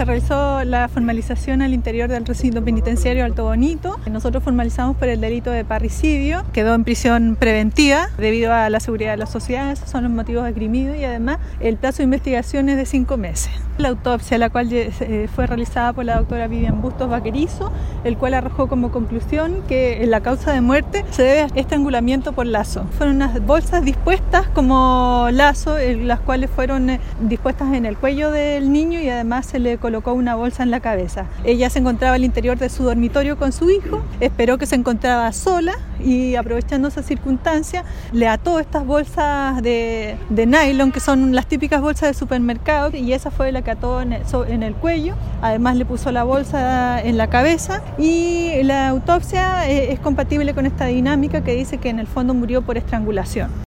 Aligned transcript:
se 0.00 0.06
realizó 0.06 0.64
la 0.64 0.88
formalización 0.88 1.60
al 1.60 1.74
interior 1.74 2.08
del 2.08 2.24
recinto 2.24 2.64
penitenciario 2.64 3.22
Alto 3.22 3.44
Bonito. 3.44 4.00
Nosotros 4.10 4.42
formalizamos 4.42 4.96
por 4.96 5.08
el 5.08 5.20
delito 5.20 5.50
de 5.50 5.62
parricidio. 5.62 6.42
Quedó 6.54 6.74
en 6.74 6.84
prisión 6.84 7.36
preventiva 7.38 8.08
debido 8.16 8.54
a 8.54 8.70
la 8.70 8.80
seguridad 8.80 9.10
de 9.10 9.18
la 9.18 9.26
sociedad. 9.26 9.70
Esos 9.70 9.90
son 9.90 10.04
los 10.04 10.12
motivos 10.12 10.44
agrimidos 10.44 10.96
y 10.96 11.04
además 11.04 11.36
el 11.60 11.76
plazo 11.76 11.98
de 11.98 12.04
investigación 12.04 12.70
es 12.70 12.78
de 12.78 12.86
cinco 12.86 13.18
meses. 13.18 13.52
La 13.80 13.88
autopsia, 13.88 14.36
la 14.36 14.50
cual 14.50 14.68
eh, 14.70 15.28
fue 15.34 15.46
realizada 15.46 15.94
por 15.94 16.04
la 16.04 16.16
doctora 16.16 16.48
Vivian 16.48 16.82
Bustos 16.82 17.08
Vaquerizo, 17.08 17.72
el 18.04 18.18
cual 18.18 18.34
arrojó 18.34 18.68
como 18.68 18.90
conclusión 18.90 19.62
que 19.68 20.04
la 20.06 20.20
causa 20.20 20.52
de 20.52 20.60
muerte 20.60 21.02
se 21.10 21.22
debe 21.22 21.40
a 21.40 21.46
estrangulamiento 21.54 22.34
por 22.34 22.44
lazo. 22.44 22.84
Fueron 22.98 23.16
unas 23.16 23.42
bolsas 23.46 23.82
dispuestas 23.82 24.48
como 24.48 25.28
lazo, 25.32 25.76
las 25.78 26.20
cuales 26.20 26.50
fueron 26.50 26.90
eh, 26.90 27.00
dispuestas 27.20 27.72
en 27.72 27.86
el 27.86 27.96
cuello 27.96 28.30
del 28.30 28.70
niño 28.70 29.00
y 29.00 29.08
además 29.08 29.46
se 29.46 29.58
le 29.58 29.78
colocó 29.78 30.12
una 30.12 30.34
bolsa 30.34 30.62
en 30.62 30.70
la 30.70 30.80
cabeza. 30.80 31.24
Ella 31.44 31.70
se 31.70 31.78
encontraba 31.78 32.16
al 32.16 32.24
interior 32.24 32.58
de 32.58 32.68
su 32.68 32.84
dormitorio 32.84 33.38
con 33.38 33.52
su 33.52 33.70
hijo, 33.70 34.02
esperó 34.20 34.58
que 34.58 34.66
se 34.66 34.74
encontraba 34.74 35.32
sola 35.32 35.72
y 36.04 36.36
aprovechando 36.36 36.88
esa 36.88 37.02
circunstancia 37.02 37.84
le 38.12 38.28
ató 38.28 38.58
estas 38.60 38.86
bolsas 38.86 39.62
de, 39.62 40.16
nylon 40.30 40.92
que 40.92 41.00
son 41.00 41.34
las 41.34 41.46
típicas 41.46 41.80
bolsas 41.80 42.10
de 42.10 42.14
supermercado 42.14 42.96
y 42.96 43.12
esa 43.12 43.30
fue 43.30 43.52
la 43.52 43.62
que 43.62 43.70
ató 43.70 44.00
en 44.00 44.12
el, 44.12 44.22
en 44.48 44.62
el 44.62 44.74
cuello, 44.74 45.14
además 45.42 45.76
le 45.76 45.84
puso 45.84 46.10
la 46.12 46.24
bolsa 46.24 47.00
en 47.02 47.16
la 47.16 47.28
cabeza 47.28 47.82
y 47.98 48.62
la 48.62 48.88
autopsia 48.88 49.68
eh, 49.68 49.92
es 49.92 50.00
compatible 50.00 50.54
con 50.54 50.66
esta 50.66 50.86
dinámica 50.86 51.42
que 51.42 51.54
dice 51.54 51.78
que 51.78 51.88
en 51.88 51.98
el 51.98 52.06
fondo 52.06 52.34
murió 52.34 52.62
por 52.62 52.76
estrangulación. 52.76 53.50